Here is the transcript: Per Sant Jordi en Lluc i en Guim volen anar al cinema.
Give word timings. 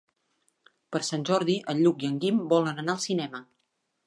Per 0.95 1.01
Sant 1.09 1.27
Jordi 1.31 1.57
en 1.75 1.83
Lluc 1.83 2.07
i 2.07 2.09
en 2.13 2.19
Guim 2.25 2.41
volen 2.55 2.85
anar 2.85 2.97
al 2.97 3.05
cinema. 3.09 3.45